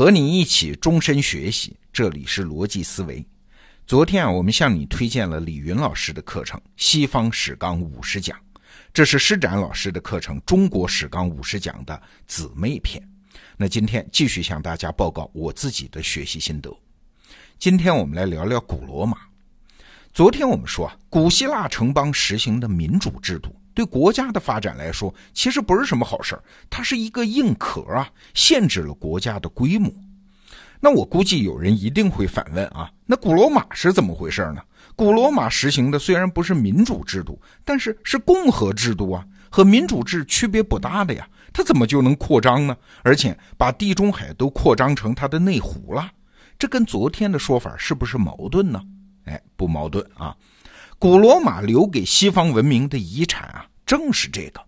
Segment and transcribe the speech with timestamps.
[0.00, 3.22] 和你一起终身学习，这里是逻辑思维。
[3.86, 8.34] 昨天啊，我们向你推荐了李云老师的课程《西方史纲五十讲》，
[8.94, 13.06] 这是施展老师的课程《中国史纲五十讲》的姊妹篇。
[13.58, 16.74] 那今天继续向大家报告我自己的学习心得。
[17.58, 19.18] 今天我们来聊聊古罗马。
[20.14, 26.38] 昨天我们说啊，古希腊城邦实行的民主制度对国家的发展来说，其实不是什么好事，
[26.68, 29.92] 它是一个硬壳啊，限制了国家的规模。
[30.80, 34.62] 那我估计有人一定会反问啊，那古罗马是怎么回事呢？
[34.96, 41.28] 古罗马实行的虽然不是民主制度，但是是共和制度啊，和民主制区别不大的呀。
[41.52, 42.76] 它怎么就能扩张呢？
[43.02, 46.10] 而且把地中海都扩张成它的内湖了，
[46.58, 48.80] 这跟昨天的说法是不是矛盾呢？
[49.24, 50.34] 哎，不矛盾啊。
[50.98, 53.59] 古罗马留给西方文明的遗产啊，
[53.90, 54.64] 正是这个。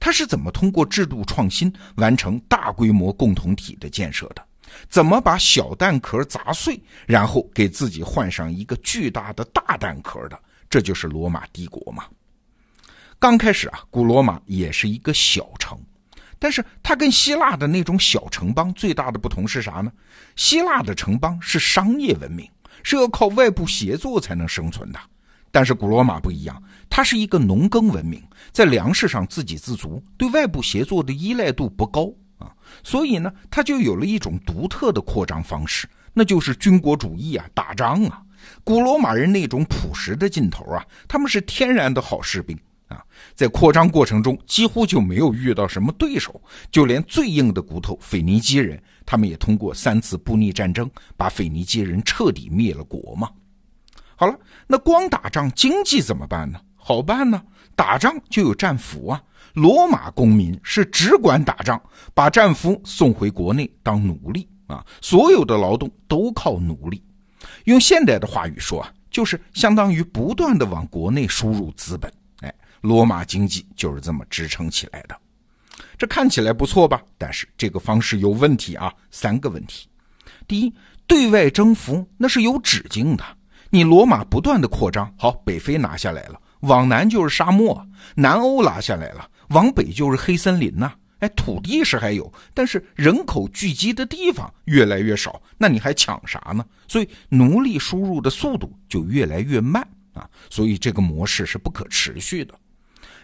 [0.00, 4.44] 他是怎么通过制度创新完成大规模共同体的建设的？
[4.88, 10.36] 怎么把小蛋壳砸碎，然后给自己换上一个巨大的大蛋壳的？
[10.68, 12.06] 这就是罗马帝国嘛。
[13.20, 15.78] 刚开始啊，古罗马也是一个小城，
[16.40, 19.92] 但是它跟希腊的那种小城邦最大的不同是啥呢？
[20.34, 22.50] 希腊的城邦是商业文明，
[22.82, 24.98] 是要靠外部协作才能生存的，
[25.54, 26.60] 但是古罗马不一样，
[26.90, 32.50] 它是一个农耕文明，在粮食上自给自足，对外部协作的依赖度不高啊。
[32.82, 38.20] 所以呢，他就有了一种独特的扩张方式，那就是军国主义啊，打仗啊。
[38.64, 43.00] 古罗马人那种朴实的劲头啊，他们是天然的好士兵啊，
[43.36, 53.30] 在扩张过程中几乎就没有遇到什么对手，就连最硬的骨头腓尼基人，他们也通过三次布匿战争把腓尼基人彻底灭了国嘛。
[54.16, 56.60] 好了，那光打仗，经济怎么办呢？
[56.76, 57.42] 好办呢，
[57.74, 59.22] 打仗就有战俘啊。
[59.54, 61.80] 罗马公民是只管打仗，
[62.12, 64.84] 把战俘送回国内当奴隶啊！
[65.00, 67.02] 所有的劳动都靠奴隶。
[67.64, 72.12] 用现代的话语说啊，就是相当于不断的往国内输入资本。
[72.40, 75.16] 哎，罗马经济就是这么支撑起来的。
[75.96, 77.00] 这看起来不错吧？
[77.16, 79.88] 但是这个方式有问题啊，三个问题。
[80.48, 80.74] 第一，
[81.06, 83.24] 对外征服那是有止境的。
[83.74, 89.28] 你罗马不断的扩张，好，北非拿下来了，往南就是沙漠，南欧拿下来了。
[89.48, 96.64] 往北就是黑森林呐，哎，土地是还有，但是人口聚集的地方越来越少，那你还抢啥呢？
[96.86, 102.54] 所以奴隶输入的速度就越来越慢啊，所以这个模式是不可持续的。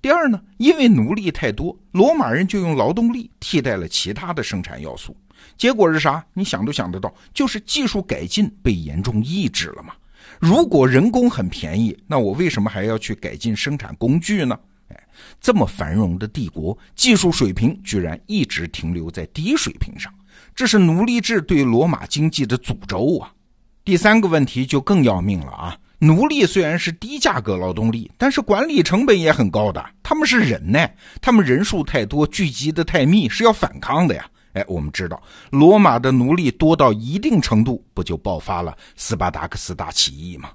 [0.00, 5.16] 第二呢，因为奴隶太多，罗马人就用劳动力替代了其他的生产要素，
[5.56, 6.26] 结果是啥？
[6.34, 9.94] 你想都想得到，就是技术改进被严重抑制了嘛。
[10.42, 14.58] 如果人工很便宜，那我为什么还要去改进生产工具呢？
[14.88, 15.00] 哎
[15.40, 20.12] 这么繁荣的帝国，技术水平居然一直停留在低水平上，
[20.52, 23.32] 这是奴隶制对罗马经济的诅咒啊！
[23.84, 25.78] 第三个问题就更要命了啊！
[26.00, 29.84] 奴隶虽然是低价格劳动力，但是管理成本也很高的。
[30.02, 34.28] 他们是人呢，他们人数太多，聚集的太密，是要反抗的呀！
[34.52, 40.50] 哎，我们知道罗马的奴隶多到一定程度，不就爆发了斯巴达克斯大起义吗？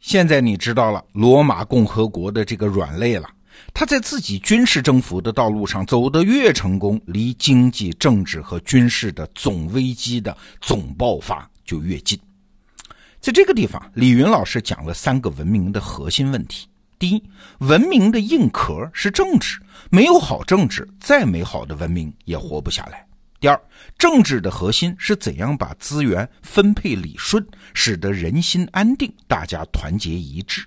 [0.00, 3.28] 现在你知道了罗马共和国的这个软肋了。
[3.72, 12.18] 他在自己军事征服的道路上走得越成功，离经济、政治和军事的总危机的总爆发就越近。
[13.18, 16.68] 在这个地方，李云老师讲了三个文明的核心问题：
[16.98, 17.22] 第一，
[17.60, 19.58] 文明的硬壳是政治，
[19.90, 22.98] 没有好政治，再美好的文明也活不下来；
[23.38, 23.60] 第二，
[23.98, 30.64] 政治的核心是怎样把资源分配理顺，使得人心安定，大家团结一致。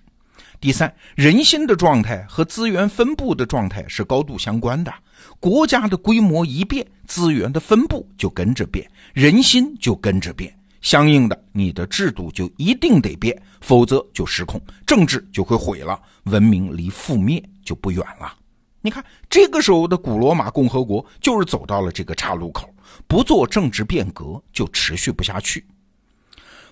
[0.62, 4.94] 第三，人心的状态和资源分布的状态是高度相关的。
[5.40, 10.54] 国家的规模一变，资源的分布就跟着变，人心就跟着变。
[10.82, 18.34] 相应的，你的制度就一定得变，否则就失控，政治就会毁了，文明离覆灭就不远了。
[18.82, 22.74] 你看，这个时候的古罗马共和国就是走到了这个岔路口，
[23.08, 25.66] 不做政治变革就持续不下去。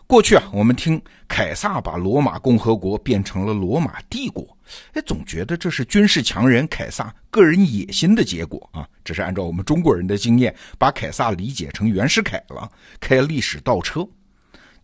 [0.06, 4.58] 过去啊，我们听凯撒把罗马共和国变成了罗马帝国，
[4.94, 8.88] 哎，总觉得这是军事强人凯撒个人野心的结果啊。
[9.04, 12.72] 这是按照我们中国人的经验，把凯撒理解成袁世凯了，
[13.02, 14.08] 开历史倒车。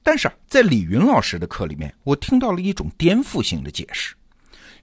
[0.04, 4.14] 但是啊，在李云老师的课里面，我听到了一种颠覆性的解释：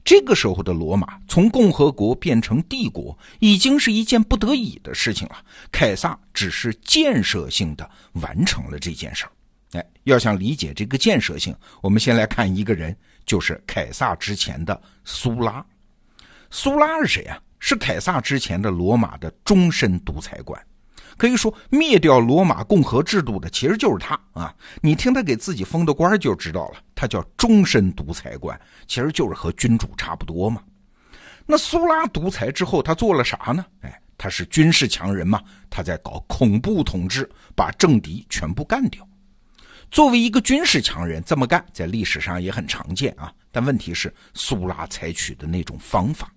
[0.04, 5.36] 这个时候的罗马从共和国变成帝国，已经是一件不得已的事情了。
[5.70, 9.32] 凯撒只是建设性的完成了这件事儿。
[9.72, 15.64] 哎，要想理解这个建设性，我们先来看一个人，就是凯撒之前的苏拉。
[16.50, 17.40] 苏拉是谁啊？
[17.60, 20.60] 是凯撒之前的罗马的终身独裁官。
[21.20, 24.54] 可以说，灭掉罗马共和制度的其实就是他啊！
[24.80, 30.62] 你听他给自己封的官就知道了，他叫终身独裁官，其实就是和君主差不多嘛。
[31.44, 33.62] 那苏拉独裁之后，他做了啥呢？
[33.82, 39.06] 哎，他是军事强人嘛，他在搞恐怖统治，把政敌全部干掉。
[39.90, 43.30] 作为一个军事强人，这么干在历史上也很常见啊。
[43.52, 46.32] 但问题是，苏拉采取的那种方法，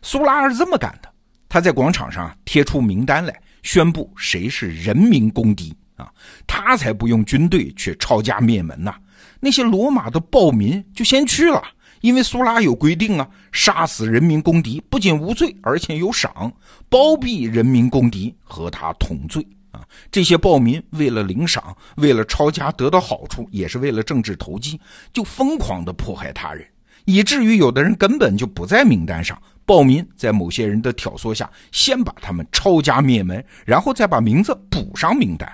[0.00, 1.12] 苏拉是这么干的：
[1.50, 6.10] 他在广场上贴出名单来，宣布谁是人民公敌啊，
[6.46, 8.94] 他才不用军队去抄家灭门呐。
[9.40, 11.62] 那些罗马的暴民就先去了。
[12.00, 16.50] 因为苏拉有规定啊，杀死人民公敌不仅无罪，而且有赏；
[16.88, 19.86] 包庇人民公敌和他同罪啊。
[20.10, 24.80] 这些暴民为了领赏，为了抄家得到好处，也是为了政治投机，
[25.12, 26.66] 就疯狂的迫害他人，
[27.04, 29.40] 以至于有的人根本就不在名单上。
[29.66, 35.48] 暴民在某些人的挑唆下，先把他们抄家灭门，然后再把名字补上名单。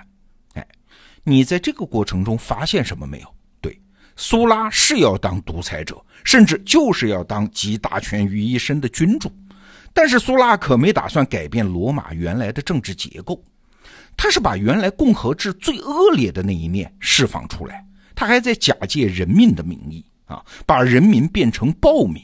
[0.53, 0.67] 哎，
[1.23, 3.27] 你在这个过程中发现什么没有？
[3.61, 3.79] 对
[4.15, 9.31] 苏拉是要当独裁者，甚至就是要当集大权于一身的君主，
[9.93, 13.39] 但是苏拉可没打算改变罗马原来的政治结构，
[14.15, 17.85] 他是把原来共和制最恶劣的那一面释放出来，
[18.15, 22.21] 他还在假借人民的名义啊，把人民变成暴民，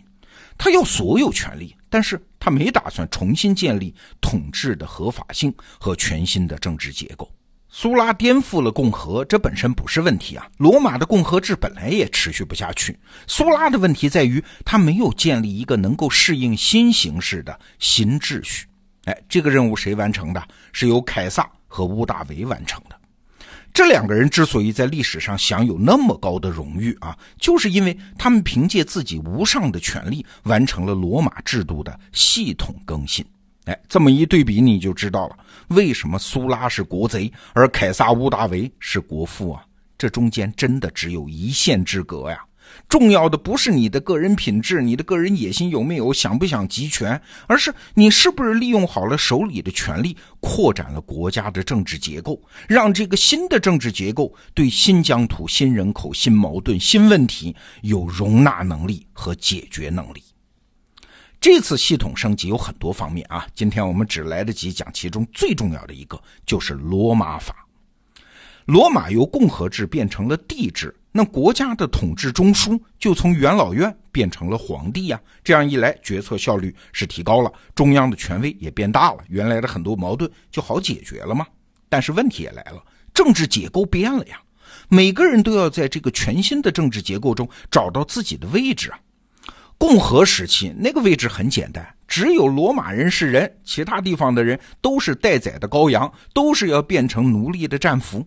[0.57, 7.31] 他要所有权利，但是他没打算重新建立统治的合法性和全新的政治结构。
[7.75, 10.47] 苏拉颠覆了共和，这本身不是问题啊。
[10.57, 12.95] 罗马的共和制本来也持续不下去。
[13.25, 18.67] 苏拉的问题在于，他没有建立一个能够适应新形势的新秩序。
[19.05, 20.47] 哎，这个任务谁完成的？
[20.71, 22.95] 是由凯撒和屋大维完成的。
[23.74, 33.25] 这两个人之所以在历史上享有那么高的荣誉啊，就是因为他们凭借自己无上的权力，完成了罗马制度的系统更新。
[33.66, 35.38] 哎，这么一对比，你就知道了
[35.70, 39.66] 为什么苏拉是国贼，而凯撒乌达维是国父啊！
[39.98, 42.38] 这中间真的只有一线之隔呀。
[42.88, 60.24] 重要的不是你的个人品质，你的个人野心有没有，想不想集权，而是你是不是利用好了手里的权力，扩展了国家的政治结构，让这个新的政治结构对新疆土、新人口、新矛盾、新问题有容纳能力和解决能力。
[61.40, 67.68] 这次系统升级有很多方面啊，今天我们只来得及讲其中最重要的一个，就是罗马法。
[68.66, 75.21] 罗马由共和制变成了帝制，那国家的统治中枢就从元老院变成了皇帝呀。
[75.44, 81.45] 这样一来，决策效率是提高了，中央的权威也变大了，原来的很多矛盾就好解决了吗？
[81.88, 82.83] 但是问题也来了，
[83.13, 84.42] 政治结构变了呀，
[84.89, 89.00] 每个人都要在这个全新的政治结构中找到自己的位置啊。
[89.77, 98.25] 共和时期那个位置很简单，只有罗马人是人，其他地方的人都是待宰的羔羊，都是要变成奴隶的战俘。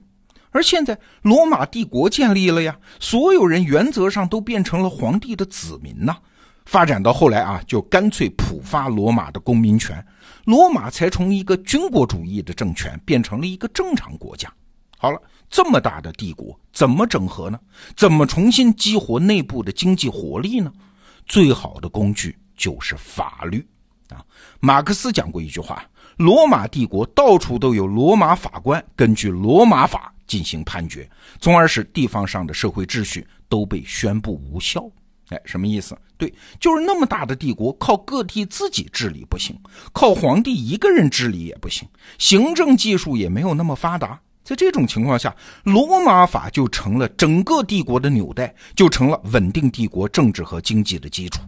[0.56, 6.17] 而现在罗马帝国建立了呀，所有人原则上都变成了皇帝的子民呐。
[6.64, 10.03] 发展到后来啊，就干脆普发罗马的公民权，
[10.47, 14.50] 罗马才从一个军国主义的政权变成了一个正常国家。
[14.97, 15.20] 好了，
[15.50, 17.61] 这么大的帝国怎么整合呢？
[17.94, 20.73] 怎么重新激活内部的经济活力呢？
[21.26, 23.64] 最好的工具就是法律
[24.09, 24.25] 啊！
[24.59, 25.85] 马克思讲过一句话：
[26.17, 31.09] 罗马帝国到处都有罗马法官，根据罗马法进行判决，
[31.40, 34.88] 从而使地方上的社会秩序都被宣布无效。
[35.30, 35.97] 哎，什么意思？
[36.16, 39.59] 对，就是那么大的帝国，靠个体自己治理不行，
[39.92, 41.87] 靠皇帝一个人治理也不行，
[42.18, 44.21] 行政技术也没有那么发达。
[44.45, 51.40] 在这种情况下，罗马法就成了整个帝国的纽带，就成了稳定帝国政治和经济的基础。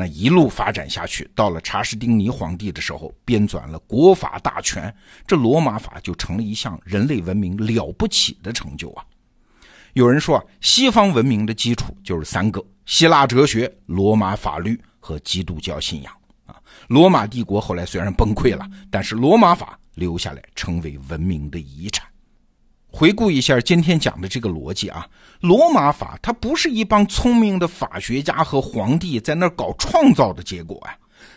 [0.00, 4.92] 那一路发展下去，到了查士丁尼皇帝的时候，编纂了国法大全，
[5.26, 9.04] 这罗马法就成了一项人类文明了不起的成就啊。
[9.92, 16.12] 有人说啊，西方文明的基础就是三个：希腊哲学、罗马法律和基督教信仰
[16.46, 16.56] 啊。
[16.88, 19.76] 罗马帝国后来虽然崩溃了，但是罗马法。
[19.96, 22.06] 留下来成为文明的遗产。
[22.92, 25.06] 回顾一下今天讲的这个逻辑啊，
[25.40, 30.90] 罗马法它不是一帮聪明的法学家和皇帝在那儿搞创造的结果啊，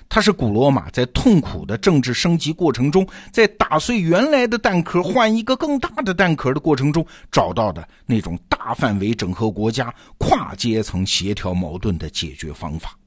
[0.10, 12.98] 它是古罗马在痛苦的政治升级过程中，在打碎原来的蛋壳换一个更大的蛋壳的过程中找到的那种大范围整合国家、跨阶层协调矛盾的解决方法。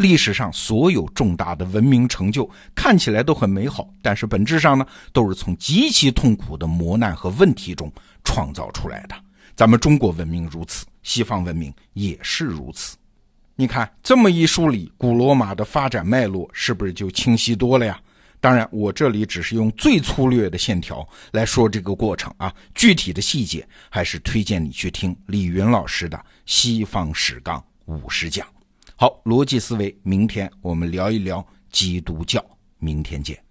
[0.00, 7.92] 历史上所有重大的文明成就看起来都很美好但是本质上呢都是从极其痛苦的磨难和问题中
[8.24, 9.14] 创造出来的。
[9.54, 12.96] 咱们中国文明如此西方文明也是如此
[13.56, 18.00] 你看这么一梳理古罗马的发展脉络是不是就清晰多了呀？
[18.40, 28.46] 当然我这里只是用最粗略的线条来说这个过程啊具体的细节还是推荐你去听李云老师的西方史纲五十讲。
[29.00, 31.42] 好逻辑思维明天我们聊一聊
[31.72, 32.44] 基督教
[32.76, 33.42] 明天见。